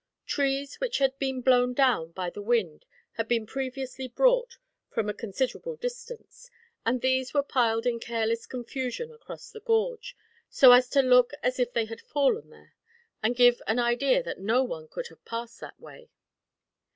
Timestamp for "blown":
1.41-1.75